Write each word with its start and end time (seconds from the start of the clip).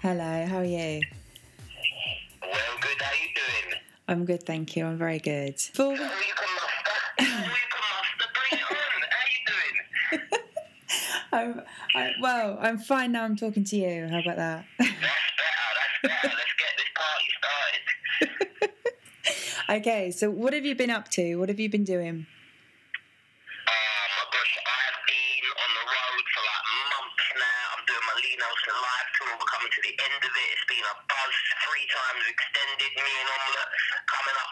hello. 0.00 0.46
How 0.46 0.58
are 0.58 0.64
you? 0.64 1.00
Well, 2.40 2.60
good. 2.80 3.00
How 3.00 3.12
you 3.12 3.28
doing? 3.34 3.80
I'm 4.06 4.24
good, 4.24 4.44
thank 4.44 4.76
you. 4.76 4.86
I'm 4.86 4.98
very 4.98 5.18
good. 5.18 5.58
For 5.60 5.90
you 5.92 5.96
can 5.96 6.06
muster. 6.06 6.14
You 7.18 7.26
can 7.26 7.40
muster. 7.40 8.28
Bring 8.34 8.60
it 8.60 8.66
on. 8.70 9.02
How 9.10 9.24
you 9.32 9.40
doing? 10.12 10.42
I'm, 11.32 11.62
I, 11.94 12.12
well, 12.20 12.58
I'm 12.60 12.78
fine 12.78 13.12
now. 13.12 13.24
I'm 13.24 13.36
talking 13.36 13.64
to 13.64 13.76
you. 13.76 14.06
How 14.08 14.20
about 14.20 14.36
that? 14.36 14.64
That's 14.78 14.90
better. 14.90 15.08
That's 16.02 16.22
better. 16.22 16.37
Okay, 19.68 20.10
so 20.10 20.30
what 20.30 20.52
have 20.52 20.64
you 20.64 20.74
been 20.74 20.90
up 20.90 21.08
to? 21.18 21.36
What 21.36 21.48
have 21.48 21.60
you 21.60 21.68
been 21.68 21.84
doing? 21.84 22.24
Oh 22.24 24.08
my 24.16 24.24
gosh, 24.32 24.54
I've 24.64 25.00
been 25.04 25.44
on 25.52 25.70
the 25.76 25.84
road 25.84 26.24
for 26.32 26.42
like 26.48 26.66
months 26.88 27.28
now. 27.36 27.64
I'm 27.76 27.84
doing 27.84 28.04
my 28.08 28.16
Lee 28.18 28.36
Nelson 28.40 28.76
live 28.80 29.08
tour. 29.20 29.32
We're 29.36 29.52
coming 29.52 29.70
to 29.72 29.80
the 29.84 29.94
end 29.94 30.20
of 30.24 30.32
it. 30.32 30.48
It's 30.56 30.66
been 30.68 30.84
a 30.84 30.96
buzz, 31.08 31.34
three 31.68 31.86
times 31.88 32.24
extended. 32.28 32.92
Me 32.96 33.12
and 33.12 33.28
Omelette 33.28 33.72
coming 34.08 34.36
up 34.40 34.48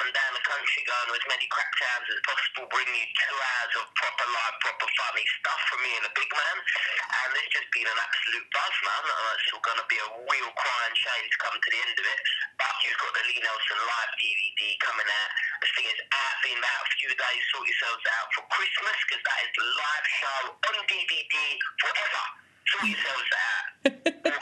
the 0.56 0.64
country, 0.64 0.82
going 0.88 1.06
to 1.12 1.14
as 1.20 1.26
many 1.28 1.46
crack 1.52 1.68
towns 1.76 2.06
as 2.08 2.20
possible, 2.24 2.64
bringing 2.72 2.96
you 2.96 3.08
two 3.12 3.36
hours 3.36 3.72
of 3.76 3.84
proper 3.92 4.24
live, 4.24 4.56
proper 4.64 4.88
funny 4.88 5.24
stuff 5.36 5.60
from 5.68 5.80
me 5.84 5.90
and 6.00 6.04
the 6.08 6.14
big 6.16 6.30
man. 6.32 6.56
And 6.56 7.28
it's 7.36 7.52
just 7.52 7.68
been 7.76 7.84
an 7.84 7.98
absolute 8.00 8.46
buzz, 8.56 8.74
man. 8.80 9.02
And 9.04 9.36
it's 9.36 9.44
still 9.52 9.60
going 9.60 9.80
to 9.84 9.88
be 9.92 9.98
a 10.00 10.08
real 10.16 10.50
crying 10.56 10.96
shame 10.96 11.26
to 11.28 11.38
come 11.44 11.56
to 11.60 11.68
the 11.68 11.80
end 11.84 11.96
of 12.00 12.06
it. 12.08 12.20
But 12.56 12.72
you've 12.88 12.96
got 12.96 13.12
the 13.12 13.22
Lee 13.28 13.40
Nelson 13.44 13.78
live 13.84 14.12
DVD 14.16 14.60
coming 14.80 15.08
out. 15.12 15.30
This 15.60 15.72
thing 15.76 15.88
is 15.92 16.00
out 16.08 16.40
in 16.48 16.56
about 16.56 16.80
a 16.80 16.90
few 16.96 17.10
days. 17.12 17.40
Sort 17.52 17.64
yourselves 17.68 18.04
out 18.16 18.26
for 18.32 18.42
Christmas 18.48 18.96
because 19.04 19.22
that 19.28 19.38
is 19.44 19.52
the 19.60 19.66
live 19.76 20.06
show 20.08 20.40
on 20.56 20.74
DVD 20.88 21.36
forever. 21.84 22.24
Sort 22.64 22.84
yourselves 22.88 23.30
out. 23.36 24.32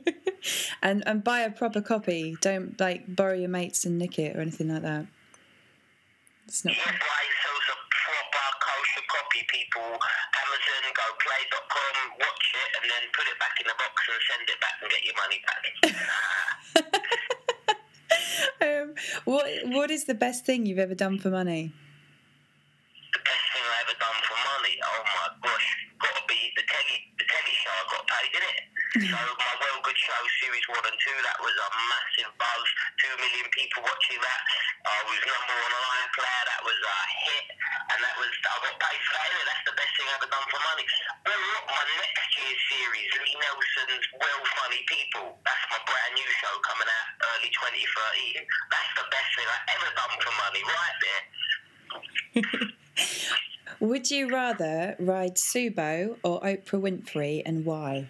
and 0.82 0.98
and 1.04 1.24
buy 1.24 1.40
a 1.44 1.50
proper 1.52 1.82
copy. 1.84 2.36
Don't 2.40 2.80
like 2.80 3.04
borrow 3.14 3.36
your 3.36 3.52
mates 3.52 3.84
and 3.84 3.98
nick 3.98 4.18
it 4.18 4.36
or 4.36 4.40
anything 4.40 4.72
like 4.72 4.82
that. 4.82 5.06
It's 6.48 6.64
not. 6.64 6.72
Yeah, 6.72 6.96
buy 6.96 7.20
yourselves 7.28 7.66
a 7.68 7.76
proper 7.92 8.48
kosher 8.64 9.04
copy, 9.04 9.44
people. 9.52 9.90
Amazon, 9.92 10.84
GoPlay.com, 10.96 11.94
watch 12.24 12.46
it, 12.56 12.68
and 12.80 12.84
then 12.88 13.04
put 13.12 13.28
it 13.28 13.36
back 13.36 13.54
in 13.60 13.68
the 13.68 13.76
box 13.76 13.96
and 14.08 14.20
send 14.32 14.48
it 14.48 14.58
back 14.64 14.76
and 14.80 14.88
get 14.88 15.02
your 15.04 15.16
money 15.20 15.40
back. 15.44 16.96
what 19.24 19.46
what 19.66 19.90
is 19.90 20.04
the 20.04 20.14
best 20.14 20.44
thing 20.44 20.66
you've 20.66 20.78
ever 20.78 20.94
done 20.94 21.18
for 21.18 21.30
money? 21.30 21.72
the 23.12 23.22
best 23.26 23.46
thing 23.52 23.64
I 23.66 23.76
ever 23.82 23.96
done 23.98 24.18
for 24.22 24.38
money. 24.38 24.74
Oh 24.86 25.02
my 25.02 25.26
gosh, 25.42 25.68
gotta 25.98 26.22
be 26.30 26.40
the 26.54 26.62
telly, 26.62 26.98
the 27.18 27.26
telly 27.26 27.54
show. 27.58 27.74
I 27.74 27.82
got 27.90 28.04
paid 28.06 28.32
in 28.38 28.42
it. 28.46 28.58
so 29.10 29.18
my 29.18 29.52
Well 29.60 29.79
Good 29.90 30.06
Show 30.06 30.22
series 30.38 30.62
one 30.70 30.86
and 30.86 30.94
two, 31.02 31.18
that 31.18 31.34
was 31.42 31.50
a 31.50 31.68
massive 31.90 32.30
buzz. 32.38 32.66
Two 33.02 33.10
million 33.10 33.42
people 33.50 33.82
watching 33.82 34.22
that. 34.22 34.42
I 34.86 35.02
was 35.02 35.18
number 35.18 35.56
one 35.66 35.74
on. 35.74 35.98
That 36.14 36.62
was 36.62 36.78
a 36.78 36.98
hit, 37.26 37.46
and 37.90 37.98
that 37.98 38.14
was 38.14 38.30
I 38.30 38.54
got 38.70 38.78
paid 38.78 39.02
for 39.02 39.18
that. 39.18 39.34
That's 39.50 39.66
the 39.66 39.74
best 39.74 39.90
thing 39.98 40.06
I 40.06 40.14
ever 40.14 40.30
done 40.30 40.46
for 40.46 40.62
money. 40.62 40.86
Well, 41.26 41.42
look, 41.42 41.66
my 41.74 41.82
next 42.06 42.30
year's 42.38 42.62
series, 42.70 43.10
Lee 43.18 43.34
Nelson's 43.34 44.06
Well 44.14 44.42
Funny 44.62 44.78
People. 44.86 45.26
That's 45.42 45.64
my 45.74 45.82
brand 45.82 46.12
new 46.14 46.30
show 46.38 46.54
coming 46.70 46.86
out 46.86 47.08
early 47.26 47.50
2013. 47.50 48.46
That's 48.46 48.92
the 48.94 49.06
best 49.10 49.30
thing 49.34 49.48
I 49.50 49.58
ever 49.74 49.90
done 49.90 50.14
for 50.22 50.34
money, 50.38 50.62
right 50.70 50.98
there. 51.02 51.22
Would 53.90 54.06
you 54.06 54.30
rather 54.30 54.94
ride 55.02 55.34
Subo 55.34 56.14
or 56.22 56.38
Oprah 56.46 56.78
Winfrey, 56.78 57.42
and 57.42 57.66
why? 57.66 58.06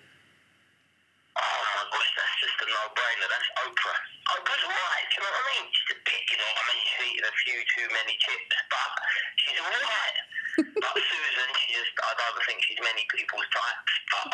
Oh 1.40 1.62
my 1.78 1.84
gosh, 1.88 2.12
that's 2.20 2.36
just 2.42 2.58
a 2.60 2.66
no-brainer. 2.68 3.28
That's 3.32 3.48
Oprah. 3.64 4.00
Oprah's 4.34 4.64
right, 4.66 5.06
do 5.08 5.14
you 5.14 5.20
know 5.24 5.30
what 5.30 5.40
I 5.40 5.44
mean? 5.56 5.66
She's 5.72 5.90
a 5.94 5.98
bit, 6.04 6.22
you 6.26 6.36
know, 6.36 6.50
I 6.52 6.62
mean, 6.68 6.80
she's 6.84 7.00
eaten 7.06 7.24
a 7.24 7.34
few 7.40 7.58
too 7.70 7.86
many 7.94 8.14
chips, 8.20 8.50
but 8.68 8.90
she's 9.40 9.58
alright. 9.62 10.16
but 10.84 10.94
Susan, 11.00 11.48
she 11.64 11.66
just, 11.80 11.94
I 12.02 12.12
don't 12.18 12.44
think 12.44 12.58
she's 12.66 12.80
many 12.82 13.08
people's 13.08 13.48
type, 13.54 13.78
but 14.10 14.26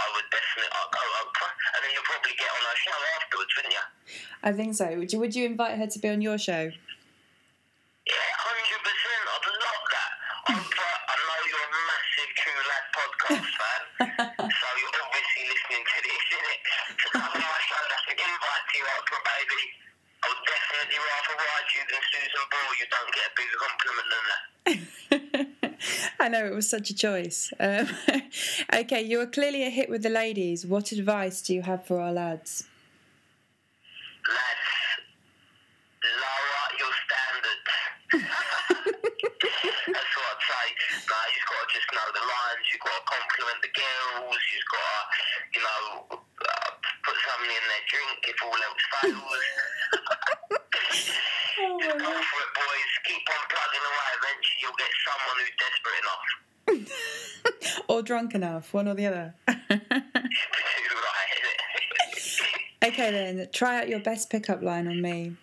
I 0.57 0.65
would 0.65 0.73
definitely, 0.73 0.73
I'd 0.73 0.89
go 0.89 1.05
Oprah, 1.21 1.53
and 1.53 1.81
then 1.85 1.91
you'll 1.93 2.09
probably 2.09 2.33
get 2.41 2.49
on 2.49 2.63
her 2.65 2.77
show 2.81 2.97
afterwards, 3.21 3.53
wouldn't 3.57 3.75
you? 3.77 3.85
I 4.41 4.51
think 4.57 4.73
so. 4.75 4.87
Would 4.97 5.13
you 5.13 5.19
Would 5.21 5.35
you 5.37 5.45
invite 5.45 5.77
her 5.77 5.87
to 5.87 5.99
be 5.99 6.09
on 6.09 6.21
your 6.25 6.39
show? 6.39 6.73
Yeah, 6.73 8.31
hundred 8.41 8.81
percent. 8.81 9.25
I'd 9.27 9.47
love 9.53 9.85
that. 9.93 10.13
Oprah, 10.57 10.97
I 11.13 11.15
know 11.21 11.41
you're 11.45 11.67
a 11.67 11.73
massive 11.77 12.31
True 12.41 12.63
Lad 12.71 12.87
podcast 12.97 13.51
fan, 13.53 13.83
so 14.49 14.67
you're 14.81 14.97
obviously 15.05 15.45
listening 15.45 15.85
to 15.85 15.99
this, 16.07 16.25
innit? 16.33 16.61
To 16.97 17.07
come 17.13 17.29
on 17.37 17.43
my 17.43 17.61
show, 17.67 17.83
that's 17.91 18.07
an 18.09 18.17
invite 18.17 18.65
to 18.65 18.75
you, 18.81 18.87
Oprah, 18.97 19.23
baby. 19.27 19.63
I 20.17 20.33
would 20.33 20.41
definitely 20.49 20.99
rather 21.05 21.35
ride 21.37 21.69
you 21.77 21.83
than 21.85 22.03
Susan 22.09 22.45
Boyle. 22.49 22.75
You 22.81 22.87
don't 22.89 23.13
get 23.13 23.25
a 23.29 23.33
bigger 23.37 23.59
compliment 23.61 24.09
than 24.09 24.25
that. 24.25 25.53
I 26.21 26.29
know 26.29 26.47
it 26.47 26.55
was 26.55 26.69
such 26.69 26.91
a 26.91 26.95
choice. 26.95 27.53
Um, 27.61 27.89
okay, 28.75 29.03
you 29.03 29.21
are 29.21 29.27
clearly 29.27 29.65
a 29.65 29.71
hit 29.71 29.89
with 29.89 30.03
the 30.03 30.09
ladies. 30.11 30.67
What 30.67 30.93
advice 30.93 31.43
do 31.43 31.55
you 31.55 31.63
have 31.63 31.87
for 31.87 32.01
our 32.01 32.13
lads? 32.13 32.65
Lads, 34.29 34.67
lower 36.03 36.69
your 36.79 36.95
standards. 37.07 37.67
That's 39.87 40.15
what 40.17 40.27
I'd 40.35 40.45
say. 40.47 40.67
Nah, 41.07 41.27
you've 41.31 41.47
got 41.47 41.61
to 41.63 41.69
just 41.75 41.89
know 41.95 42.09
the 42.11 42.25
lines. 42.27 42.65
You've 42.73 42.83
got 42.83 42.97
to 42.99 43.05
compliment 43.07 43.61
the 43.63 43.73
girls. 43.77 44.41
You've 44.51 44.71
got 44.73 44.83
to, 44.83 45.03
you 45.55 45.63
know, 45.63 45.83
uh, 46.11 46.71
put 47.07 47.17
something 47.23 47.53
in 47.55 47.65
their 47.71 47.85
drink 47.87 48.19
if 48.27 48.39
all 48.43 48.59
else 48.59 48.85
fails. 48.99 49.23
Oh 51.57 51.79
Just 51.81 51.97
go 51.97 52.05
for 52.05 52.41
it, 52.45 52.53
boys. 52.53 52.93
Keep 53.09 53.25
on 53.33 53.43
plugging 53.49 53.81
away. 53.81 54.09
Eventually, 54.21 54.59
you'll 54.61 54.77
get 54.77 54.93
someone 55.09 55.37
who's 55.41 55.57
desperate 55.57 55.67
enough. 55.67 55.76
or 55.76 55.76
drunk 58.07 58.35
enough, 58.35 58.73
one 58.73 58.89
or 58.89 58.95
the 58.95 59.05
other. 59.07 59.35
okay, 62.85 63.11
then, 63.11 63.49
try 63.53 63.81
out 63.81 63.89
your 63.89 64.01
best 64.01 64.31
pickup 64.31 64.63
line 64.63 64.87
on 64.89 65.01
me. 65.03 65.37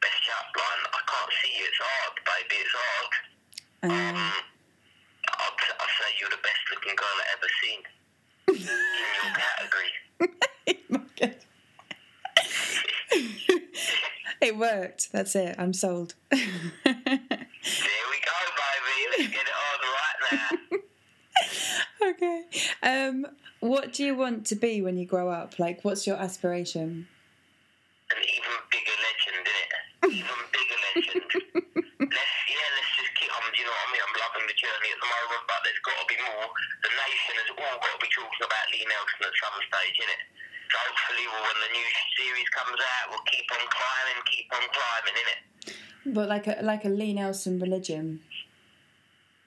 Best 0.00 0.14
chat 0.24 0.44
line. 0.56 0.86
I 0.92 1.00
can't 1.06 1.32
see 1.42 1.50
you. 1.58 1.64
It's 1.66 1.78
hard, 1.80 2.14
baby. 2.24 2.56
It's 2.60 2.74
hard. 2.74 3.12
Um, 3.82 3.90
Um, 3.90 3.96
I'd, 5.28 5.72
I'd 5.80 5.92
say 5.98 6.08
you're 6.20 6.30
the 6.30 6.42
best 6.42 6.62
looking 6.72 6.96
girl 6.96 7.16
I've 7.20 7.32
ever 7.36 7.48
seen 7.62 7.80
in 8.48 8.54
your 9.22 9.32
category. 9.34 9.92
it 14.40 14.56
worked. 14.56 15.10
That's 15.12 15.34
it. 15.36 15.54
I'm 15.58 15.72
sold. 15.72 16.14
There 16.84 16.96
we 18.10 18.18
go, 18.24 18.32
baby. 18.56 18.96
Let's 19.18 19.30
get 19.30 19.46
it 19.46 19.52
on 19.52 19.78
right 19.92 20.18
now. 20.32 20.57
Okay. 22.18 22.44
Um, 22.82 23.26
what 23.60 23.92
do 23.92 24.04
you 24.04 24.14
want 24.14 24.46
to 24.46 24.56
be 24.56 24.82
when 24.82 24.98
you 24.98 25.06
grow 25.06 25.30
up? 25.30 25.58
Like, 25.58 25.84
what's 25.84 26.06
your 26.06 26.16
aspiration? 26.16 27.06
An 28.10 28.18
even 28.18 28.54
bigger 28.70 28.96
legend, 28.98 29.42
innit? 29.46 29.70
Even 30.18 30.40
bigger 30.50 30.78
legend. 30.82 31.28
let's, 32.10 32.34
yeah, 32.50 32.68
let's 32.74 32.92
just 32.98 33.12
keep. 33.18 33.30
Um, 33.30 33.46
you 33.54 33.64
know 33.66 33.74
what 33.74 33.86
I 33.86 33.92
mean? 33.92 34.02
I'm 34.02 34.16
loving 34.16 34.46
the 34.48 34.56
journey 34.56 34.90
at 34.94 35.00
the 35.02 35.10
moment, 35.10 35.42
but 35.46 35.60
there's 35.62 35.82
got 35.86 35.96
to 35.98 36.06
be 36.08 36.18
more. 36.22 36.48
The 36.86 36.92
nation 36.94 37.34
has 37.38 37.50
all 37.52 37.76
got 37.78 37.92
to 37.92 38.00
be 38.00 38.10
talking 38.10 38.42
about 38.46 38.64
Lee 38.72 38.86
Nelson 38.86 39.22
at 39.26 39.34
some 39.38 39.56
stage, 39.60 39.96
innit? 40.00 40.22
So 40.68 40.76
hopefully, 40.84 41.24
well, 41.32 41.44
when 41.48 41.58
the 41.64 41.70
new 41.72 41.88
series 42.20 42.48
comes 42.52 42.76
out, 42.76 43.04
we'll 43.08 43.28
keep 43.28 43.48
on 43.48 43.64
climbing, 43.72 44.18
keep 44.28 44.48
on 44.52 44.64
climbing, 44.68 45.16
innit? 45.16 45.40
But 46.14 46.26
like 46.28 46.46
a 46.48 46.60
like 46.64 46.84
a 46.84 46.92
Lee 46.92 47.12
Nelson 47.12 47.58
religion. 47.58 48.20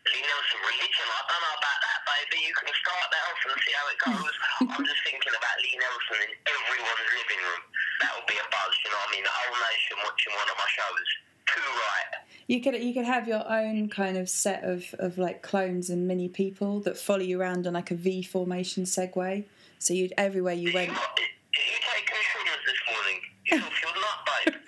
Lee 0.02 0.24
Nelson 0.26 0.62
religion, 0.66 1.08
I 1.08 1.22
don't 1.30 1.42
know 1.46 1.56
about 1.62 1.80
that, 1.82 2.00
baby. 2.10 2.42
You 2.42 2.54
can 2.58 2.74
start 2.74 3.06
that 3.10 3.26
off 3.46 3.54
and 3.54 3.62
see 3.66 3.74
how 3.74 3.86
it 3.90 3.98
goes. 3.98 4.36
I'm 4.62 4.86
just 4.86 5.02
thinking 5.06 5.34
about 5.34 5.56
Lee 5.62 5.78
Nelson 5.78 6.22
in 6.22 6.32
everyone's 6.46 7.10
living 7.18 7.42
room. 7.42 7.64
That 8.02 8.12
would 8.16 8.28
be 8.28 8.38
a 8.38 8.46
buzz, 8.50 8.74
you 8.86 8.90
know 8.92 8.98
what 8.98 9.10
I 9.10 9.16
mean? 9.16 9.24
The 9.24 9.34
whole 9.34 9.58
nation 9.58 9.98
watching 10.06 10.34
one 10.34 10.50
of 10.50 10.58
my 10.58 10.70
shows. 10.70 11.10
Too 11.50 11.62
right. 11.62 12.12
You 12.48 12.62
could 12.62 12.76
you 12.82 12.94
could 12.94 13.06
have 13.06 13.28
your 13.28 13.50
own 13.50 13.90
kind 13.90 14.18
of 14.18 14.30
set 14.30 14.64
of, 14.64 14.94
of 15.00 15.18
like 15.18 15.42
clones 15.42 15.90
and 15.90 16.08
mini 16.08 16.30
people 16.30 16.80
that 16.82 16.98
follow 16.98 17.22
you 17.22 17.40
around 17.40 17.68
on 17.68 17.74
like 17.74 17.92
a 17.92 17.96
V 17.96 18.22
formation 18.24 18.84
Segway. 18.84 19.46
So 19.80 19.94
you'd 19.94 20.14
everywhere 20.18 20.54
you 20.54 20.74
went. 20.74 20.90
You, 20.90 20.96
did 20.96 21.66
you 21.66 21.80
take 21.82 22.10
insurance 22.10 22.64
this 22.66 22.82
morning? 22.88 23.20
You 23.46 23.58
your 23.58 23.96
nut, 23.96 24.20
babe. 24.46 24.56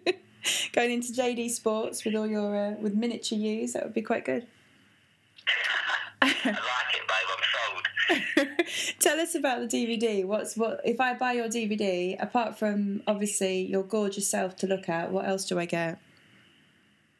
a 0.06 0.12
go. 0.12 0.18
Going 0.72 0.90
into 0.92 1.12
JD 1.12 1.50
Sports 1.50 2.04
with 2.04 2.14
all 2.14 2.26
your 2.26 2.56
uh, 2.56 2.74
with 2.80 2.94
miniature 2.94 3.38
use, 3.38 3.74
that 3.74 3.84
would 3.84 3.94
be 3.94 4.02
quite 4.02 4.24
good. 4.24 4.46
I 6.22 6.26
like 6.26 6.46
it, 6.46 7.04
babe. 7.08 7.28
I'm 7.30 8.46
sold. 8.46 8.96
Tell 9.00 9.20
us 9.20 9.34
about 9.34 9.68
the 9.68 9.86
DVD. 9.86 10.24
What's 10.24 10.56
what 10.56 10.80
if 10.84 11.00
I 11.00 11.14
buy 11.14 11.32
your 11.32 11.48
DVD? 11.48 12.16
Apart 12.20 12.58
from 12.58 13.02
obviously 13.06 13.62
your 13.66 13.82
gorgeous 13.82 14.28
self 14.28 14.56
to 14.56 14.66
look 14.66 14.88
at, 14.88 15.12
what 15.12 15.26
else 15.26 15.44
do 15.44 15.58
I 15.58 15.66
get? 15.66 15.98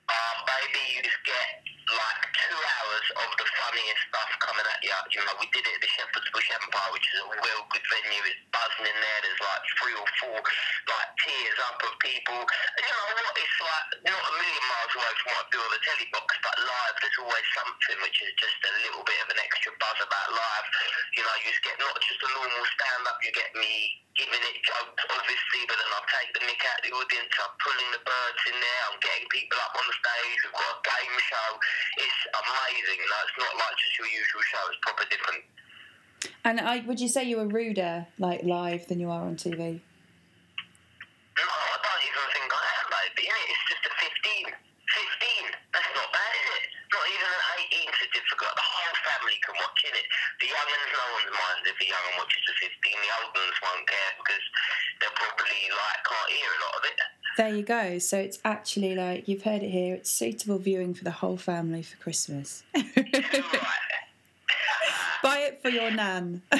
Um, 0.08 0.44
baby, 0.46 0.80
you 0.96 1.02
just 1.02 1.24
get 1.24 1.62
like 1.86 2.22
two 2.34 2.56
hours 2.56 2.99
of 3.14 3.30
the 3.38 3.46
funniest 3.46 4.02
stuff 4.10 4.30
coming 4.42 4.66
at 4.66 4.80
you. 4.82 4.94
You 5.14 5.22
know, 5.26 5.34
we 5.40 5.46
did 5.50 5.64
it 5.66 5.74
at 5.74 5.82
the 5.82 5.90
Shepherd's 5.90 6.30
Bush 6.30 6.48
Empire, 6.54 6.90
which 6.94 7.06
is 7.10 7.18
a 7.22 7.28
real 7.30 7.62
good 7.70 7.84
venue. 7.90 8.22
It's 8.30 8.42
buzzing 8.54 8.86
in 8.86 8.96
there. 8.96 9.20
There's 9.24 9.42
like 9.42 9.64
three 9.80 9.96
or 9.96 10.08
four 10.22 10.38
like 10.38 11.10
tiers 11.24 11.58
up 11.66 11.78
of 11.82 11.94
people. 12.02 12.40
And 12.40 12.82
you 12.82 12.92
know 12.94 13.08
what? 13.18 13.34
It's 13.38 13.58
like 13.62 13.86
not 14.06 14.22
a 14.22 14.32
million 14.38 14.64
miles 14.70 14.92
away 14.94 15.12
from 15.22 15.28
what 15.34 15.44
I 15.44 15.50
do 15.50 15.58
on 15.60 15.70
the 15.70 15.80
telly 15.82 16.08
box, 16.14 16.28
but 16.44 16.56
live 16.60 16.94
there's 17.00 17.18
always 17.20 17.46
something 17.56 17.98
which 18.04 18.18
is 18.20 18.32
just 18.36 18.58
a 18.66 18.72
little 18.86 19.04
bit 19.06 19.18
of 19.24 19.28
an 19.32 19.40
extra 19.40 19.72
buzz 19.80 19.98
about 20.00 20.28
live. 20.30 20.66
You 21.16 21.22
know, 21.24 21.34
you 21.42 21.50
just 21.50 21.62
get 21.64 21.76
not 21.80 21.96
just 22.02 22.20
a 22.22 22.28
normal 22.36 22.64
stand 22.76 23.02
up, 23.08 23.18
you 23.24 23.32
get 23.32 23.50
me 23.56 23.72
it 24.28 24.56
obviously, 25.08 25.62
but 25.64 25.76
then 25.80 25.90
take 26.10 26.30
the 26.36 26.42
out 26.44 26.76
of 26.76 26.84
the 26.84 26.92
audience, 26.92 27.32
I'm 27.40 27.54
pulling 27.62 27.90
the 27.94 28.02
birds 28.04 28.42
in 28.50 28.56
there, 28.58 28.82
I'm 28.90 28.98
getting 29.00 29.26
people 29.32 29.56
up 29.64 29.72
on 29.78 29.84
the 29.88 29.96
stage, 29.96 30.38
we've 30.44 30.58
got 30.58 30.76
a 30.76 30.84
game 30.84 31.16
show. 31.24 31.48
It's 32.04 32.20
amazing. 32.34 33.00
It's 33.00 33.36
not 33.40 33.54
like 33.56 33.76
just 33.80 33.94
your 33.96 34.10
usual 34.10 34.44
show, 34.50 34.62
it's 34.68 34.80
proper 34.84 35.06
different. 35.08 35.42
And 36.44 36.60
I 36.60 36.84
would 36.84 37.00
you 37.00 37.08
say 37.08 37.24
you 37.24 37.40
were 37.40 37.48
ruder 37.48 38.06
like 38.20 38.44
live 38.44 38.88
than 38.92 39.00
you 39.00 39.08
are 39.08 39.24
on 39.24 39.40
TV? 39.40 39.80
No, 39.80 41.46
I 41.48 41.76
don't 41.80 42.04
even 42.04 42.26
think 42.36 42.50
I 42.52 42.64
am, 42.84 42.86
baby. 42.92 43.24
innit? 43.32 43.48
It's 43.48 43.64
just 43.72 43.84
a 43.88 43.92
15. 43.96 44.52
15. 44.52 45.54
That's 45.72 45.92
not 45.96 46.08
bad, 46.12 46.32
is 46.34 46.48
it? 46.60 46.64
Not 46.90 47.06
even 47.08 47.28
an 47.30 47.42
18 47.88 48.02
certificate. 48.04 48.52
The 48.58 48.66
whole 48.66 48.96
family 49.06 49.38
can 49.40 49.54
watch 49.56 49.80
in 49.86 49.94
it. 49.94 50.06
The 50.60 50.76
no 50.92 51.06
one's 51.16 51.32
mind 51.32 51.64
if 51.66 51.78
the 51.78 51.88
young 51.88 52.06
watches 52.18 52.44
a 52.44 52.54
15. 52.60 52.92
The 52.92 53.10
old 53.16 53.32
ones 53.32 53.56
won't 53.62 53.86
care 53.88 54.12
because 54.20 54.44
they'll 55.00 55.16
probably 55.16 55.62
like 55.72 56.00
can't 56.04 56.30
hear 56.36 56.50
a 56.50 56.60
lot 56.64 56.74
of 56.76 56.84
it. 56.84 56.98
There 57.36 57.54
you 57.56 57.62
go. 57.62 57.98
So 57.98 58.18
it's 58.18 58.38
actually 58.44 58.94
like 58.94 59.26
you've 59.28 59.42
heard 59.42 59.62
it 59.62 59.70
here. 59.70 59.94
It's 59.94 60.10
suitable 60.10 60.58
viewing 60.58 60.92
for 60.94 61.04
the 61.04 61.10
whole 61.10 61.36
family 61.36 61.82
for 61.82 61.96
Christmas. 61.96 62.62
Buy 65.22 65.38
it 65.48 65.60
for 65.62 65.68
your 65.68 65.90
nan. 65.90 66.42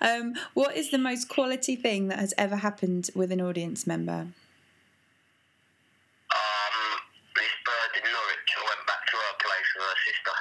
um, 0.00 0.34
what 0.54 0.76
is 0.76 0.90
the 0.90 0.98
most 0.98 1.28
quality 1.28 1.76
thing 1.76 2.08
that 2.08 2.18
has 2.18 2.34
ever 2.36 2.56
happened 2.56 3.10
with 3.14 3.30
an 3.32 3.40
audience 3.40 3.86
member? 3.86 4.28
Um, 6.32 6.76
this 7.36 7.54
bird 7.64 7.92
in 7.96 8.04
Norwich, 8.08 8.50
I 8.56 8.62
went 8.64 8.86
back 8.86 9.04
to 9.04 9.16
her 9.16 9.34
place 9.40 9.68
with 9.76 9.84
her 9.84 9.98
sister. 10.04 10.36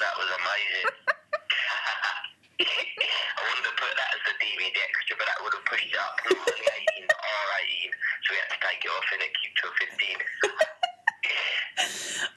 That 0.00 0.14
was 0.16 0.30
amazing. 0.32 0.88
I 2.58 3.40
wanted 3.44 3.68
to 3.68 3.74
put 3.76 3.92
that 3.94 4.10
as 4.16 4.22
the 4.26 4.34
DVD 4.40 4.74
extra, 4.80 5.14
but 5.20 5.26
that 5.28 5.38
would 5.44 5.54
have 5.54 5.66
pushed 5.68 5.92
it 5.92 5.98
up 6.00 6.16
not 6.24 6.40
only 6.40 6.66
18 6.98 7.06
but 7.06 7.20
R18, 7.20 7.92
so 8.24 8.28
we 8.32 8.38
had 8.88 8.96
to 8.96 8.96
take 8.96 8.96
off 8.96 9.04
and 9.12 9.22
it 9.22 9.32
keep 9.42 9.54
to 9.56 9.68
15. 9.78 10.16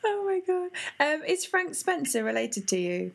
Oh 0.04 0.24
my 0.26 0.40
god! 0.46 0.70
Um, 1.00 1.24
is 1.26 1.46
Frank 1.46 1.76
Spencer 1.76 2.24
related 2.24 2.68
to 2.70 2.78
you? 2.78 3.12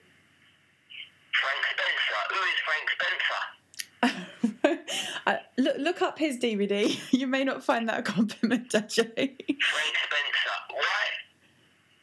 Frank 1.41 1.65
Spencer. 1.73 2.17
Who 2.31 2.41
is 2.43 2.59
Frank 2.67 2.91
Spencer? 4.73 5.43
Look, 5.59 5.77
look 5.79 6.03
up 6.03 6.19
his 6.19 6.39
DVD. 6.39 6.99
You 7.13 7.27
may 7.27 7.45
not 7.45 7.65
find 7.65 7.89
that 7.89 7.99
a 8.01 8.03
compliment, 8.03 8.75
actually. 8.75 9.07
Frank 9.07 9.97
Spencer. 10.05 10.57
What? 10.71 11.13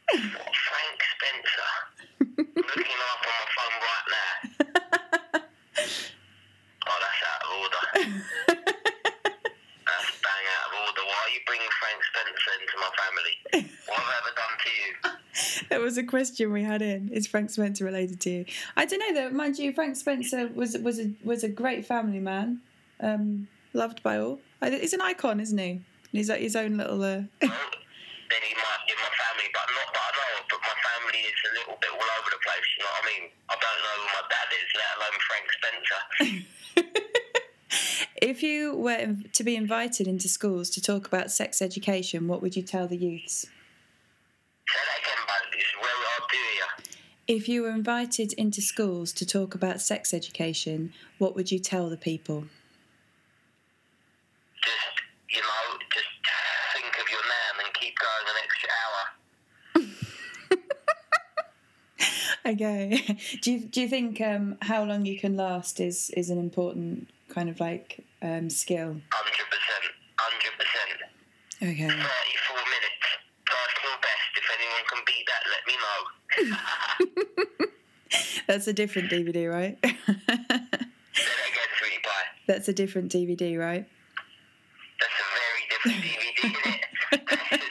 What 0.09 0.55
Frank 0.55 0.99
Spencer? 1.13 1.71
Looking 2.55 2.99
up 3.11 3.25
on 3.27 3.35
my 3.39 3.47
phone 3.55 3.77
right 3.83 4.07
now. 4.15 4.33
Oh, 6.87 6.97
that's 6.99 7.23
out 7.29 7.41
of 7.43 7.49
order. 7.59 7.83
That's 9.85 10.09
bang 10.23 10.45
out 10.55 10.65
of 10.67 10.73
order. 10.87 11.03
Why 11.05 11.19
are 11.23 11.31
you 11.33 11.41
bringing 11.45 11.71
Frank 11.79 11.99
Spencer 12.09 12.53
into 12.59 12.75
my 12.79 12.89
family? 12.97 13.35
What 13.87 13.99
have 13.99 14.09
I 14.09 14.15
ever 14.23 14.33
done 14.35 14.55
to 14.63 14.69
you? 14.79 14.89
that 15.69 15.72
was 15.83 15.97
a 15.97 16.03
question 16.03 16.51
we 16.51 16.63
had 16.63 16.81
in. 16.81 17.09
Is 17.09 17.27
Frank 17.27 17.49
Spencer 17.49 17.85
related 17.85 18.19
to 18.21 18.29
you? 18.29 18.45
I 18.75 18.85
don't 18.85 18.99
know 18.99 19.13
though. 19.13 19.29
Mind 19.29 19.59
you, 19.59 19.73
Frank 19.73 19.95
Spencer 19.95 20.49
was 20.53 20.77
was 20.77 20.99
a 20.99 21.11
was 21.23 21.43
a 21.43 21.49
great 21.49 21.85
family 21.85 22.19
man, 22.19 22.61
um, 22.99 23.47
loved 23.73 24.01
by 24.01 24.17
all. 24.17 24.39
He's 24.61 24.93
an 24.93 25.01
icon, 25.01 25.39
isn't 25.39 25.57
he? 25.57 25.81
He's 26.11 26.29
like 26.29 26.41
his 26.41 26.55
own 26.55 26.77
little. 26.77 27.03
Uh... 27.03 27.23
Then 28.33 28.41
he 28.49 28.55
might 28.55 28.81
my 28.97 29.11
family, 29.13 29.45
but 29.53 29.67
not 29.77 29.93
that 29.93 30.01
I 30.01 30.17
know. 30.17 30.41
But 30.49 30.59
my 30.65 30.73
family 30.81 31.21
is 31.21 31.37
a 31.45 31.53
little 31.53 31.77
bit 31.77 31.91
all 31.93 32.09
over 32.17 32.29
the 32.33 32.41
place. 32.41 32.65
You 32.73 32.81
know 32.81 32.89
what 32.89 33.05
I 33.05 33.13
mean? 33.13 33.25
I 33.45 33.55
don't 33.61 33.79
know 33.85 33.97
who 34.01 34.09
my 34.09 34.25
dad 34.33 34.49
is, 34.57 34.69
let 34.81 34.91
alone 34.97 35.17
Frank 35.29 35.45
Spencer. 35.53 36.01
if 38.23 38.41
you 38.41 38.75
were 38.75 39.17
to 39.33 39.43
be 39.43 39.55
invited 39.55 40.07
into 40.07 40.27
schools 40.27 40.71
to 40.71 40.81
talk 40.81 41.05
about 41.05 41.29
sex 41.29 41.61
education, 41.61 42.27
what 42.27 42.41
would 42.41 42.55
you 42.55 42.63
tell 42.63 42.87
the 42.87 42.97
youths? 42.97 43.45
Say 44.65 44.79
that 44.81 44.97
again, 44.97 45.21
bud. 45.27 45.52
This 46.13 46.21
is 46.21 46.21
where 46.21 46.21
I'll 46.21 46.27
do 46.27 46.37
you. 46.37 46.93
If 47.27 47.47
you 47.49 47.61
were 47.63 47.69
invited 47.71 48.33
into 48.33 48.61
schools 48.61 49.13
to 49.13 49.25
talk 49.25 49.55
about 49.55 49.81
sex 49.81 50.13
education, 50.13 50.93
what 51.17 51.35
would 51.35 51.51
you 51.51 51.59
tell 51.59 51.89
the 51.89 51.97
people? 51.97 52.45
Just, 54.61 54.75
you 55.29 55.41
know, 55.41 55.77
just 55.93 56.05
think 56.73 56.93
of 56.99 57.09
your 57.09 57.21
nan 57.21 57.65
and 57.65 57.73
keep 57.73 57.95
going 57.97 58.27
an 58.27 58.35
extra 58.43 58.69
hour. 58.81 59.13
Okay. 62.45 62.99
Do 63.41 63.51
you 63.53 63.59
do 63.59 63.79
you 63.81 63.87
think 63.87 64.19
um, 64.19 64.57
how 64.61 64.83
long 64.83 65.05
you 65.05 65.17
can 65.17 65.37
last 65.37 65.79
is 65.79 66.09
is 66.09 66.29
an 66.29 66.37
important 66.37 67.07
kind 67.29 67.47
of 67.49 67.61
like 67.61 68.03
um, 68.21 68.49
skill? 68.49 68.89
100%. 68.89 68.99
100%. 68.99 68.99
Okay. 71.63 71.87
34 71.87 71.95
minutes. 71.95 73.07
Personal 73.47 73.95
best. 74.01 74.31
If 74.35 74.43
anyone 74.59 74.83
can 74.91 75.03
beat 75.07 75.25
that, 75.27 75.43
let 75.49 75.63
me 75.65 75.73
know. 75.79 76.22
That's 78.47 78.67
a 78.67 78.73
different 78.73 79.09
DVD, 79.09 79.49
right? 79.51 79.77
Say 79.83 79.97
that 80.07 80.39
again, 80.39 81.69
sweetie 81.79 82.01
pie. 82.03 82.27
That's 82.47 82.67
a 82.67 82.73
different 82.73 83.11
DVD, 83.11 83.57
right? 83.59 83.85
That's 84.99 85.19
a 85.19 85.23
very 85.33 85.63
different 85.69 86.03
DVD, 86.03 86.43
isn't 86.43 86.65
it? 86.73 86.81
That's, 87.11 87.23
just, 87.23 87.49
that's 87.49 87.63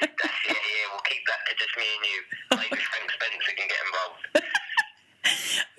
yeah, 0.49 0.55
yeah. 0.55 0.87
We'll 0.93 1.05
keep 1.05 1.23
that 1.27 1.41
to 1.49 1.53
just 1.59 1.75
me 1.77 1.85
and 1.91 2.05
you. 2.07 2.23
Maybe 2.57 2.83
Frank 2.83 3.11
Spencer 3.11 3.53
can 3.57 3.69
get 3.69 3.81
involved. 3.87 4.23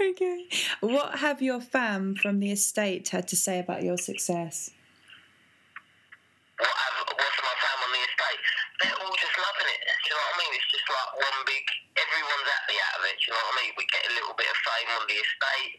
Okay. 0.03 0.47
What 0.81 1.19
have 1.19 1.41
your 1.41 1.61
fam 1.61 2.15
from 2.15 2.39
the 2.39 2.51
estate 2.51 3.07
had 3.09 3.25
to 3.29 3.35
say 3.39 3.59
about 3.59 3.83
your 3.83 3.97
success? 3.97 4.69
What 6.59 6.67
have, 6.67 7.07
what's 7.07 7.39
my 7.39 7.55
fam 7.55 7.77
on 7.87 7.91
the 7.95 8.03
estate? 8.03 8.41
They're 8.83 8.99
all 8.99 9.15
just 9.15 9.31
loving 9.39 9.69
it. 9.71 9.79
Do 9.79 10.11
you 10.11 10.11
know 10.11 10.27
what 10.27 10.35
I 10.35 10.43
mean? 10.43 10.51
It's 10.59 10.67
just 10.75 10.83
like 10.91 11.07
one 11.23 11.39
big. 11.47 11.63
Everyone's 11.95 12.49
happy 12.51 12.75
out 12.83 12.99
of 12.99 13.03
it. 13.07 13.15
Do 13.15 13.23
you 13.23 13.31
know 13.31 13.39
what 13.47 13.55
I 13.55 13.63
mean? 13.63 13.71
We 13.79 13.85
get 13.95 14.03
a 14.03 14.11
little 14.11 14.35
bit 14.35 14.49
of 14.51 14.57
fame 14.59 14.91
on 14.91 15.03
the 15.07 15.15
estate. 15.23 15.73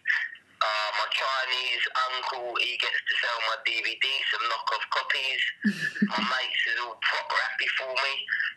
Uh, 0.64 0.88
my 1.03 1.03
Chinese 1.14 1.84
uncle, 2.10 2.58
he 2.58 2.76
gets 2.76 2.98
to 2.98 3.12
sell 3.22 3.38
my 3.48 3.56
DVD, 3.62 4.04
some 4.34 4.44
knockoff 4.50 4.84
copies. 4.90 5.42
my 6.10 6.20
mates 6.20 6.64
is 6.68 6.78
all 6.82 6.98
proper 7.00 7.38
happy 7.38 7.70
for 7.78 7.90
me. 7.94 8.14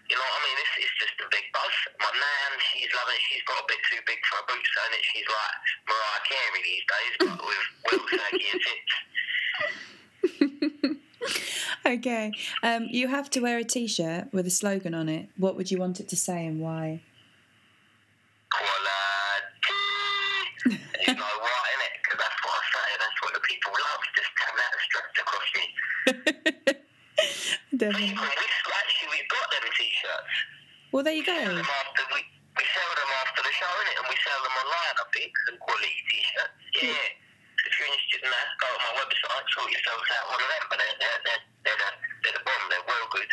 You 0.09 0.17
know 0.17 0.25
what 0.25 0.41
I 0.41 0.45
mean? 0.49 0.57
It's, 0.57 0.73
it's 0.83 0.97
just 0.97 1.17
a 1.21 1.27
big 1.29 1.45
buzz. 1.53 1.75
My 2.01 2.11
nan, 2.11 2.51
she's 2.73 2.89
loving 2.91 3.15
it. 3.15 3.23
She's 3.29 3.45
got 3.45 3.61
a 3.61 3.65
bit 3.69 3.81
too 3.87 4.01
big 4.09 4.19
for 4.25 4.41
her 4.41 4.45
boots, 4.49 4.73
and 4.73 4.93
it. 4.97 5.03
She's 5.13 5.29
like 5.29 5.55
Mariah 5.85 6.23
Carey 6.25 6.61
these 6.65 6.85
days, 6.89 7.13
but 7.21 7.37
with 7.47 7.65
well 7.85 8.03
saggy 8.09 8.51
tits. 8.57 8.93
Okay. 11.85 12.31
Um, 12.63 12.87
you 12.89 13.07
have 13.07 13.29
to 13.31 13.39
wear 13.39 13.57
a 13.57 13.63
T-shirt 13.63 14.33
with 14.33 14.45
a 14.45 14.49
slogan 14.49 14.93
on 14.93 15.07
it. 15.07 15.29
What 15.37 15.55
would 15.55 15.71
you 15.71 15.77
want 15.77 16.01
it 16.01 16.09
to 16.09 16.17
say 16.17 16.45
and 16.45 16.59
why? 16.59 17.01
Quality. 18.51 18.75
you 20.65 21.13
know 21.15 21.23
why, 21.39 21.63
innit? 21.71 21.93
Because 22.03 22.19
that's 22.19 22.39
what 22.43 22.53
I 22.53 22.63
say. 22.75 22.87
That's 22.99 23.21
what 23.23 23.33
the 23.33 23.39
people 23.39 23.71
love. 23.71 24.03
Just 24.15 24.31
have 24.43 24.55
that 24.59 24.73
stretched 24.83 25.17
across 25.23 25.49
me. 25.55 25.63
We, 27.77 28.09
actually, 28.09 29.09
we've 29.13 29.29
got 29.29 29.47
them 29.53 29.65
t-shirts. 29.77 30.33
Well, 30.91 31.03
there 31.05 31.13
you 31.13 31.25
Sell 31.25 31.35
go. 31.37 31.61
after 31.61 32.03
we, 32.15 32.21
we 32.25 32.63
sell 32.65 32.91
them 32.97 33.09
after 33.21 33.41
the 33.45 33.53
show, 33.53 33.69
innit? 33.69 33.95
And 34.01 34.07
we 34.09 34.17
sell 34.25 34.39
them 34.41 34.55
online, 34.57 34.95
I 34.97 35.05
think, 35.13 35.31
quality 35.61 35.93
t-shirts. 36.09 36.57
Hmm. 36.81 36.89
Yeah. 36.89 37.67
If 37.67 37.73
you're 37.77 37.89
interested 37.91 38.21
in 38.23 38.31
that, 38.31 38.47
go 38.63 38.67
on 38.71 38.79
my 38.81 38.93
website, 39.03 39.45
sort 39.53 39.69
yourselves 39.69 40.07
out 40.17 40.25
one 40.31 40.41
of 40.41 40.49
them. 40.49 40.63
But 40.71 40.77
they're, 40.79 40.97
they're, 40.97 41.21
they're, 41.27 41.43
they're, 41.67 41.77
the, 41.77 41.89
they're 42.23 42.35
the 42.39 42.43
bomb. 42.47 42.63
They're 42.71 42.87
well 42.87 43.07
good. 43.11 43.29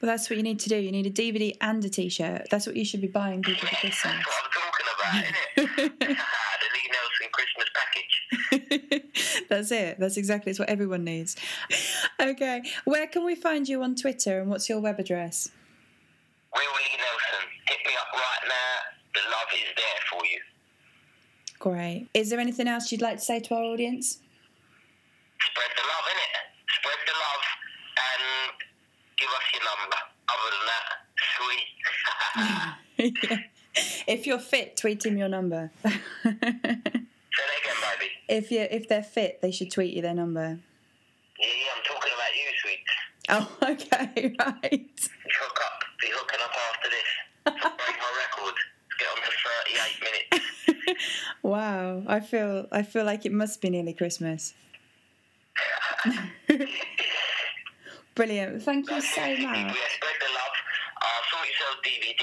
Well, 0.00 0.08
that's 0.10 0.30
what 0.30 0.36
you 0.36 0.42
need 0.42 0.60
to 0.60 0.68
do. 0.68 0.76
You 0.76 0.90
need 0.92 1.06
a 1.06 1.10
DVD 1.10 1.56
and 1.60 1.84
a 1.84 1.88
T-shirt. 1.88 2.48
That's 2.50 2.66
what 2.66 2.74
you 2.76 2.84
should 2.84 3.00
be 3.00 3.06
buying 3.06 3.42
people 3.42 3.68
for 3.68 3.74
That's 3.82 4.00
Christmas. 4.00 4.24
what 4.26 4.42
I'm 4.42 4.50
talking 4.50 4.86
about, 4.96 5.98
the 6.62 6.68
Lee 6.74 6.88
Nelson 6.90 7.28
Christmas 7.30 7.68
package. 7.76 9.44
That's 9.48 9.70
it. 9.70 10.00
That's 10.00 10.16
exactly 10.16 10.50
it's 10.50 10.58
what 10.58 10.68
everyone 10.68 11.04
needs. 11.04 11.36
Okay. 12.22 12.62
Where 12.84 13.06
can 13.08 13.24
we 13.24 13.34
find 13.34 13.68
you 13.68 13.82
on 13.82 13.96
Twitter 13.96 14.40
and 14.40 14.48
what's 14.48 14.68
your 14.68 14.78
web 14.80 15.00
address? 15.00 15.50
Will 16.54 16.60
Lee 16.60 16.96
Nelson, 16.96 17.48
hit 17.66 17.78
me 17.84 17.92
up 17.98 18.12
right 18.12 18.48
now. 18.48 18.78
The 19.14 19.20
love 19.28 19.48
is 19.54 19.72
there 19.76 20.00
for 20.10 20.24
you. 20.26 20.40
Great. 21.58 22.08
Is 22.14 22.30
there 22.30 22.40
anything 22.40 22.68
else 22.68 22.90
you'd 22.92 23.02
like 23.02 23.18
to 23.18 23.24
say 23.24 23.40
to 23.40 23.54
our 23.54 23.62
audience? 23.62 24.18
Spread 25.40 25.70
the 25.76 25.82
love, 25.82 26.04
innit? 26.12 26.36
Spread 26.78 26.98
the 27.06 27.12
love 27.12 27.42
and 27.98 28.52
give 29.16 29.28
us 29.28 29.52
your 29.54 29.64
number. 29.70 29.96
Other 30.32 30.50
than 30.54 30.66
that, 30.70 30.86
sweet. 31.38 31.68
if 34.06 34.26
you're 34.26 34.38
fit, 34.38 34.76
tweet 34.76 35.04
him 35.04 35.16
your 35.16 35.28
number. 35.28 35.70
Say 35.82 35.90
that 36.30 36.44
again, 36.44 37.76
baby. 37.98 38.10
if 38.28 38.50
you 38.50 38.60
if 38.70 38.88
they're 38.88 39.02
fit, 39.02 39.40
they 39.40 39.50
should 39.50 39.70
tweet 39.70 39.94
you 39.94 40.02
their 40.02 40.14
number. 40.14 40.58
Yeah, 41.38 41.46
yeah, 41.46 41.72
I'm 41.76 41.82
talking 41.82 42.12
about 42.14 42.34
you, 42.34 42.42
sweet. 42.62 42.78
Oh, 43.32 43.48
okay, 43.62 44.36
right. 44.38 44.90
Hook 45.00 45.58
up. 45.64 45.80
Be 46.02 46.08
hooking 46.12 46.40
up 46.44 46.52
after 46.68 46.90
this. 46.92 47.08
Break 47.44 47.96
my 47.96 48.12
record. 48.20 48.56
Get 48.98 49.08
on 49.08 49.16
to 49.24 49.32
38 49.72 50.04
minutes. 50.04 51.08
wow, 51.42 52.02
I 52.06 52.20
feel 52.20 52.66
I 52.70 52.82
feel 52.82 53.04
like 53.06 53.24
it 53.24 53.32
must 53.32 53.62
be 53.62 53.70
nearly 53.70 53.94
Christmas. 53.94 54.52
Brilliant. 58.14 58.62
Thank 58.62 58.90
you 58.90 59.00
so 59.00 59.22
much. 59.22 59.40
Yeah, 59.40 59.72
spread 59.96 60.18
the 60.20 60.28
love. 60.36 60.56
Uh, 61.00 61.20
sort 61.32 61.48
yourself 61.48 61.80
DVD. 61.80 62.20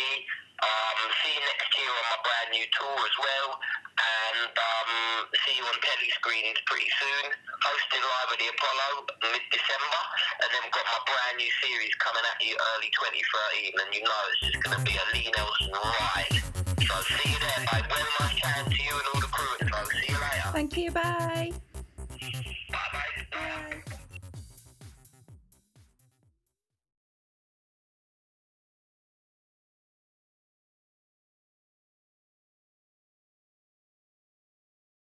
Um, 0.61 1.09
see 1.25 1.33
you 1.33 1.41
next 1.41 1.73
year 1.73 1.89
on 1.89 2.05
my 2.05 2.19
brand 2.21 2.49
new 2.53 2.65
tour 2.77 2.99
as 3.01 3.17
well. 3.17 3.57
Um, 4.57 4.91
see 5.45 5.55
you 5.57 5.65
on 5.65 5.77
telly 5.77 6.09
screens 6.17 6.57
pretty 6.65 6.89
soon. 6.97 7.25
Hosted 7.61 8.01
live 8.01 8.29
at 8.33 8.37
the 8.39 8.47
Apollo 8.49 8.89
mid 9.29 9.43
December. 9.53 10.01
And 10.41 10.49
then 10.49 10.61
we've 10.65 10.73
got 10.73 10.87
my 10.89 11.01
brand 11.05 11.35
new 11.37 11.51
series 11.61 11.93
coming 12.01 12.25
at 12.25 12.37
you 12.41 12.57
early 12.57 12.89
2013. 12.97 13.77
And 13.77 13.89
you 13.93 14.01
know 14.01 14.21
it's 14.33 14.41
just 14.49 14.59
going 14.65 14.75
to 14.77 14.83
be 14.85 14.95
a 14.97 15.05
Lee 15.13 15.29
Nelson 15.37 15.69
ride. 15.75 16.33
So 16.81 16.93
see 17.05 17.29
you 17.29 17.39
there, 17.39 17.61
mate. 17.69 17.85
Well, 17.85 18.09
much 18.23 18.39
hand 18.41 18.67
to 18.73 18.79
you 18.81 18.93
and 18.97 19.07
all 19.13 19.21
the 19.21 19.31
crew. 19.31 19.55
So 19.69 19.77
see 19.93 20.09
you 20.09 20.17
later. 20.17 20.49
Thank 20.55 20.77
you. 20.77 20.89
Bye. 20.89 21.53